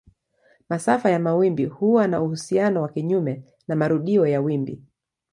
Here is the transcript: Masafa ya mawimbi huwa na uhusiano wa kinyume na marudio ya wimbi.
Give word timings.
Masafa 0.69 1.09
ya 1.09 1.19
mawimbi 1.19 1.65
huwa 1.65 2.07
na 2.07 2.21
uhusiano 2.21 2.81
wa 2.81 2.89
kinyume 2.89 3.43
na 3.67 3.75
marudio 3.75 4.27
ya 4.27 4.41
wimbi. 4.41 4.83